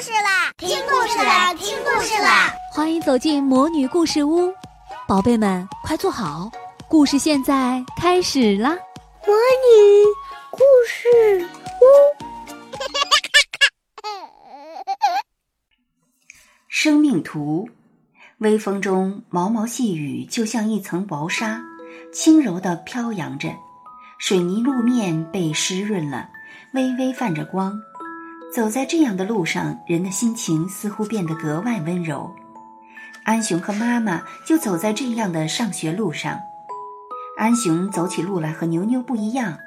[0.00, 0.52] 事啦！
[0.58, 1.54] 听故事啦！
[1.54, 2.52] 听故事啦！
[2.70, 4.52] 欢迎走进魔女故事屋，
[5.08, 6.50] 宝贝们快坐好，
[6.86, 8.76] 故事现在开始啦！
[9.26, 10.04] 魔女
[10.50, 11.48] 故事
[11.80, 11.84] 屋，
[16.68, 17.68] 生命图。
[18.38, 21.62] 微风中，毛毛细雨就像一层薄纱，
[22.12, 23.48] 轻柔地飘扬着。
[24.18, 26.28] 水泥路面被湿润了，
[26.74, 27.80] 微微泛着光。
[28.54, 32.34] 走在这样的路上，人的心情似乎变得格外温柔。
[33.24, 36.38] 安雄和妈妈就走在这样的上学路上。
[37.36, 39.58] 安雄走起路来和牛牛不一样，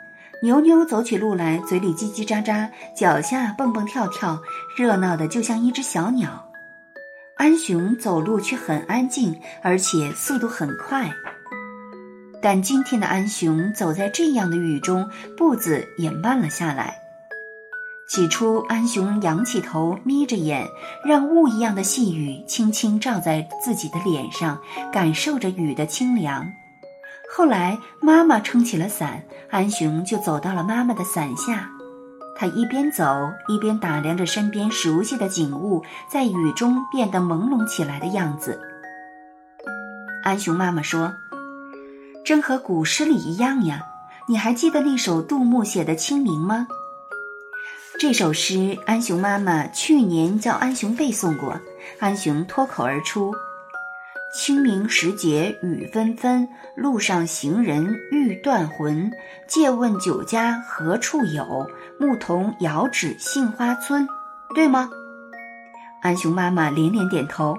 [0.41, 4.39] 牛牛走起路来嘴里叽叽喳喳，脚下蹦蹦跳跳，
[4.75, 6.49] 热闹的就像一只小鸟。
[7.37, 11.11] 安雄走路却很安静，而且速度很快。
[12.41, 15.07] 但今天的安雄走在这样的雨中，
[15.37, 16.95] 步子也慢了下来。
[18.09, 20.67] 起初，安雄仰起头，眯着眼，
[21.05, 24.59] 让雾一样的细雨轻轻照在自己的脸上，
[24.91, 26.43] 感受着雨的清凉。
[27.31, 31.69] 后来，妈妈撑起了伞，安雄就走到了妈妈的伞下。
[32.35, 38.59] 他一边走，一边打量着身边熟悉的景物在雨中变得朦胧起来的样子。
[40.23, 41.13] 安雄妈妈说
[42.25, 43.83] ：“真和古诗里一样呀！
[44.27, 46.65] 你还记得那首杜牧写的《清明》吗？”
[47.99, 51.59] 这首诗，安雄妈妈去年教安雄背诵过。
[51.99, 53.35] 安雄脱口而出
[54.33, 56.47] ：“清明时节雨纷纷，
[56.77, 59.11] 路上行人欲断魂。
[59.49, 61.69] 借问酒家何处有？
[61.99, 64.07] 牧童遥指杏花村。”
[64.55, 64.89] 对吗？
[66.01, 67.57] 安雄妈妈连连点头：“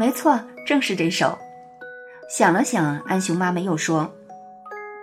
[0.00, 1.38] 没错，正是这首。”
[2.34, 4.10] 想了想，安雄妈妈又说：“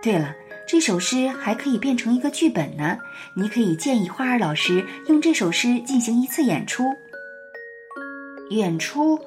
[0.02, 0.34] 对了。”
[0.72, 3.00] 这首诗还可以变成一个剧本呢，
[3.34, 6.84] 你可以建议花儿老师用这首诗进行一次演出。
[8.52, 9.20] 演出，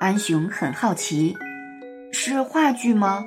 [0.00, 1.36] 安雄很好奇，
[2.10, 3.24] 是话剧吗？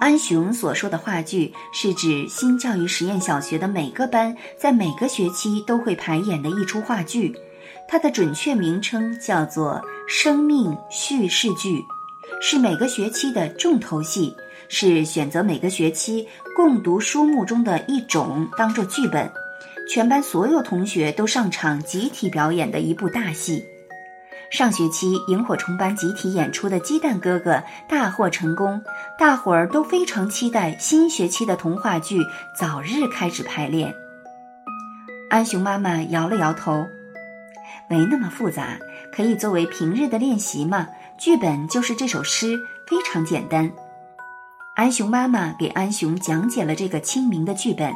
[0.00, 7.36] 安雄所说的话剧是指新教育实验小学的每个班在每个学期都会排演的一出话剧，
[7.86, 11.84] 它的准确名称叫做生命叙事剧，
[12.40, 14.34] 是每个学期的重头戏。
[14.72, 19.28] 是选择每个学期共读书目中的一种当做剧本，
[19.88, 23.64] 全班所有同学都上场集体表演的一部大戏。
[24.48, 27.54] 上学期萤火虫班集体演出的《鸡蛋哥哥》
[27.88, 28.80] 大获成功，
[29.18, 32.20] 大伙儿都非常期待新学期的童话剧
[32.56, 33.92] 早日开始排练。
[35.30, 36.86] 安雄妈妈摇了摇头，
[37.88, 38.78] 没那么复杂，
[39.12, 40.86] 可以作为平日的练习嘛。
[41.20, 43.70] 剧本就是这首诗，非常简单。
[44.74, 47.92] 安雄妈妈给安雄讲解了这个清明的剧本。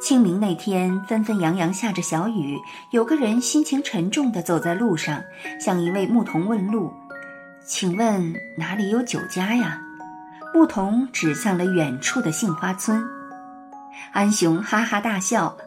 [0.00, 2.58] 清明那天，纷纷扬扬下着小雨，
[2.92, 5.22] 有个人心情沉重地走在路上，
[5.60, 6.94] 向一位牧童问路
[7.62, 9.82] ：“请问哪里有酒家呀？”
[10.54, 13.04] 牧童指向了远处的杏花村。
[14.12, 15.58] 安雄哈哈大笑：“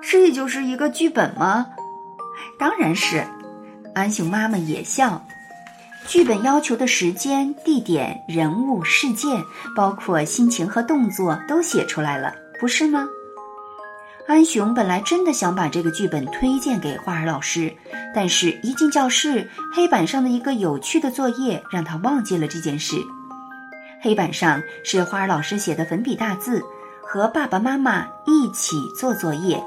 [0.00, 1.66] 这就是一个剧本吗
[2.60, 3.26] ？”“当然是。”
[3.94, 5.24] 安雄妈妈也笑。
[6.06, 9.42] 剧本要求的时间、地点、人物、事件，
[9.76, 13.06] 包括心情和动作，都写出来了，不是吗？
[14.26, 17.74] 安雄本来真的想把这个剧本推荐给花儿老师，
[18.14, 22.96] 但是一进教室，黑板上的一个有趣的作业让他忘记了这件事。
[24.00, 26.62] 黑板上是花儿老师写的粉笔大字
[27.02, 29.62] ：“和爸爸妈妈一起做作业。”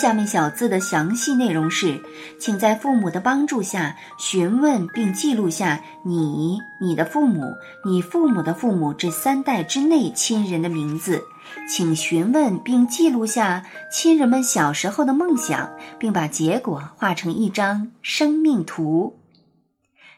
[0.00, 2.00] 下面小字的详细内容是：
[2.38, 7.52] 请在父母的帮助下询问并记录下你、你的父母、
[7.84, 11.20] 你父母的父母这三代之内亲人的名字。
[11.68, 19.18] 请询问并记录下亲人们小时候的梦想，并把结果画成一张生命图。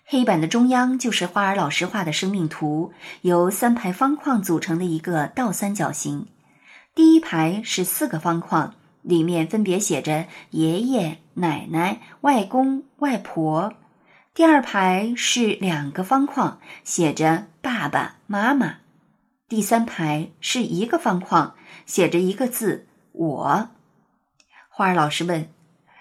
[0.04, 2.92] 黑板的中央就是花儿老师画的生命图，
[3.22, 6.26] 由三排方框组成的一个倒三角形。
[6.94, 8.74] 第一排是四个方框。
[9.02, 13.74] 里面分别写着爷爷、奶奶、外公、外婆。
[14.32, 18.76] 第二排是两个方框，写着爸爸妈妈。
[19.48, 23.70] 第三排是一个方框，写着一个字“我”。
[24.70, 25.48] 花儿老师问：“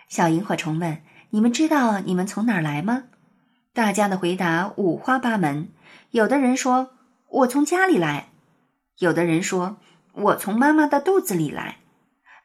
[0.07, 3.06] 小萤火虫们，你们知道你们从哪儿来吗？”
[3.74, 5.69] 大家的回答五花八门。
[6.12, 6.92] 有的人说
[7.28, 8.30] ：“我从家里来。”
[9.00, 9.78] 有的人说
[10.13, 11.78] ：“我从妈妈的肚子里来。”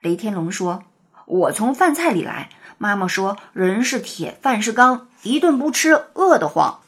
[0.05, 0.85] 雷天龙说
[1.25, 6.81] ：“我从饭菜里来。”妈妈说：“人是铁，饭是钢，一顿不吃饿得慌。”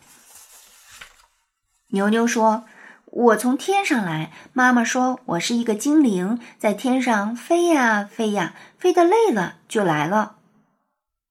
[1.89, 2.67] 牛牛说
[3.07, 10.37] ：“我从天上来，妈妈说我是一个精灵，在天上飞呀飞呀，飞得累了就来了。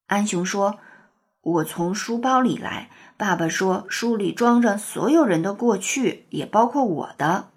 [0.07, 0.79] 安雄说
[1.41, 7.49] ：“我从书包里来，爸爸说书里装着所有人的过去，也包括我的。”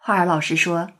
[0.00, 0.90] 花儿老师说：“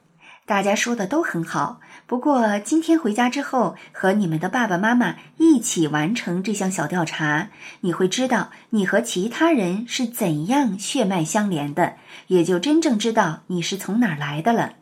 [0.47, 7.49] 大家说的都很好，不过今天回家之后，和你们的爸爸妈妈一起完成这项小调查，
[7.81, 11.97] 你会知道你和其他人是怎样血脉相连的，
[12.27, 14.75] 也就真正知道你是从哪儿来的了。”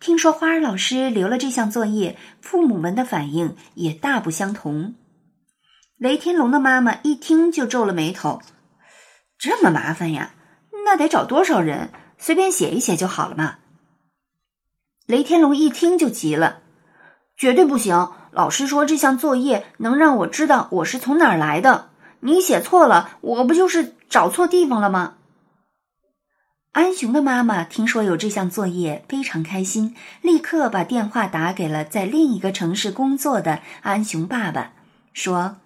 [0.00, 4.96] 听说花儿老师留了这项作业，父母们的反应也大不相同。
[5.96, 8.42] 雷天龙的妈妈一听就皱了眉头
[9.38, 10.34] ：“这么麻烦呀？
[10.84, 13.58] 那得找多少人？”随便写一写就好了嘛。
[15.12, 16.60] 雷天龙一听就急了，
[17.36, 18.12] 绝对不行！
[18.30, 25.16] 老师说这项作业能让我知道我是从哪儿来的，你写错了，我不就是找错地方了吗？
[26.72, 34.72] 安雄的妈妈听说有这项作业，非常开心，立刻把电话打给了在另一个城市工作的安雄爸爸，
[35.12, 35.58] 说：“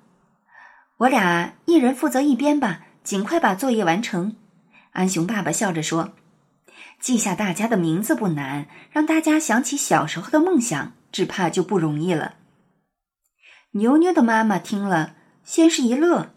[0.98, 4.34] 我俩一人负责一边吧，尽快把作业完成。”
[4.90, 6.10] 安雄爸爸笑着说。
[7.00, 12.34] 记下大家的名字不难，让大家想起小时候的梦想，只怕就不容易了。
[13.72, 15.14] 牛牛的妈妈听了，
[15.44, 16.32] 先是一乐，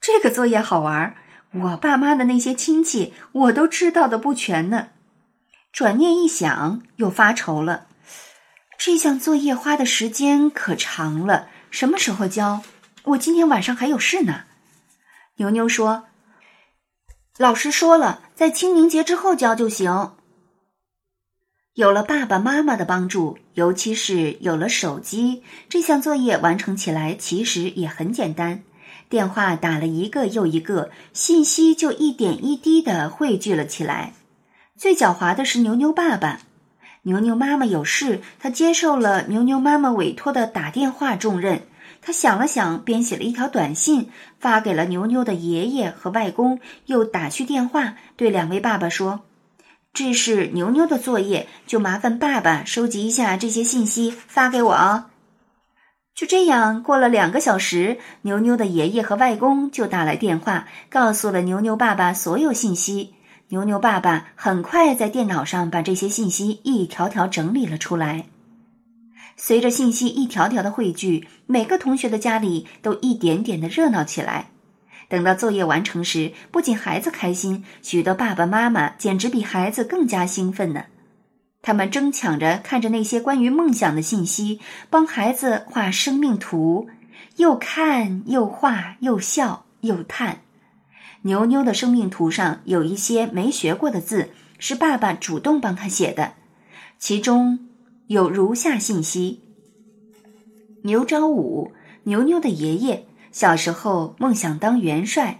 [0.00, 1.14] 这个作业好玩，
[1.52, 4.88] 我爸妈的那些亲戚我都知道的不全呢。
[5.70, 7.86] 转念一想，又发愁了，
[8.76, 12.62] 这项作业花的时间可长了，什么时候交？
[13.04, 14.44] 我今天晚上还有事呢。
[15.36, 16.06] 牛牛说。
[17.36, 20.12] 老师说了，在清明节之后交就行。
[21.74, 28.62] 有了爸爸妈妈的帮助，尤其是有了手机，这项作业完成起来其实也很简单。
[29.08, 34.12] 电话打了一个又一个，信息就一点一滴的汇聚了起来。
[34.76, 36.38] 最狡猾的是牛牛爸爸，
[37.02, 41.66] 牛牛妈妈有事，他接受了牛牛妈妈委托的打电话重任。
[42.06, 49.22] 他想了想，编写了一条短信，发给了牛牛的爷爷和外公，又打去电话，对两位爸爸说
[49.94, 55.12] ：“这是牛牛的作业，就麻烦爸爸收集一下这些信息，发给我啊。”
[56.14, 63.14] 就这样，过了两个小时，牛牛的爷爷和外公就打来电话，告诉了牛牛爸爸所有信息。
[63.48, 68.26] 牛牛爸爸很快在电脑上把这些信息一条条整理了出来。
[69.36, 74.50] 随着信息一条条的汇聚，每个同学的家里都一点点的热闹起来。
[75.08, 80.84] 等到作业完成时，不仅孩子开心，许多爸爸妈妈简直比孩子更加兴奋呢。
[81.60, 86.88] 他们争抢着看着那些关于梦想的信息，帮孩子画生命图，
[87.36, 90.40] 又看又画又笑又叹。
[91.22, 96.34] 牛牛的生命图上有一些没学过的字，是爸爸主动帮他写的，
[96.98, 97.58] 其中。
[98.06, 99.40] 有如下信息：
[100.82, 101.72] 牛昭武，
[102.02, 105.38] 牛牛的爷爷，小时候梦想当元帅；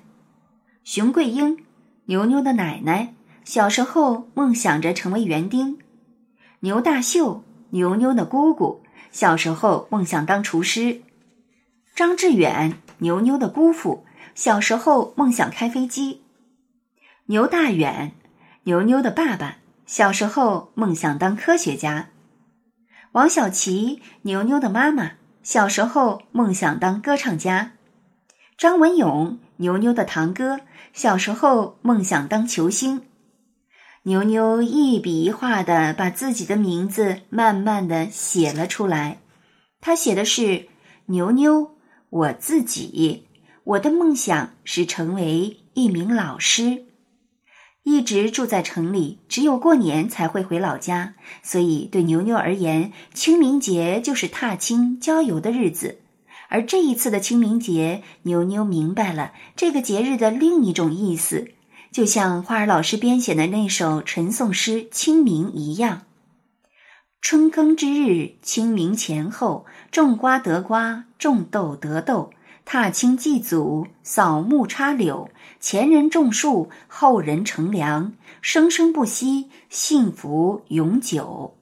[0.83, 1.59] 熊桂英，
[2.07, 3.13] 牛牛的奶奶，
[3.45, 5.77] 小时候梦想着成为园丁；
[6.61, 8.81] 牛大秀，牛牛的姑姑，
[9.11, 11.03] 小时候梦想当厨师；
[11.95, 16.21] 张志远，牛牛的姑父，小时候梦想开飞机；
[17.27, 18.13] 牛大远，
[18.63, 22.09] 牛牛的爸爸，小时候梦想当科学家。
[23.15, 25.13] 王小琪，牛牛的妈妈，
[25.45, 27.71] 小时候梦想当歌唱家；
[28.59, 33.03] 张文勇，牛牛的堂哥，小时候梦想当球星。
[34.03, 39.21] 牛牛一笔一画的把自己的名字慢慢的写了出来。
[39.81, 40.67] 他写的是
[41.07, 41.77] ：“牛牛，
[42.11, 43.29] 我自己，
[43.63, 46.87] 我的梦想是成为一名老师。”
[47.85, 56.01] 一直住在城里，只有过年才会回老家，所以对牛牛而言，清明节就是踏青郊游的日子。
[56.49, 61.49] 而这一次的清明节，牛牛明白了这个节日的另一种意思，
[61.93, 66.03] 就像花儿老师编写的那首陈颂诗《清明》一样
[67.21, 72.31] ：“春耕之日，清明前后，种瓜得瓜，种豆得豆。”
[72.65, 75.29] 踏青祭祖，扫墓插柳，
[75.61, 81.55] 前人种树，后人乘凉，生生不息，幸福永久。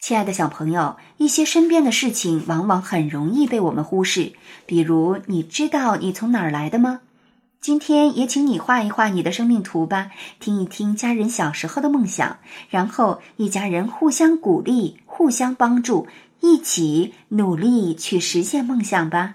[0.00, 4.32] 亲爱的小朋友，一些身边的事情往往很容易被我们忽视，
[4.64, 7.00] 比如你知道你从哪儿来的吗？
[7.60, 12.38] 今天也请你画一画你的生命图吧，听一听家人小时候的梦想，
[12.70, 16.06] 然后一家人互相鼓励，互相帮助，
[16.40, 19.34] 一起努力去实现梦想吧。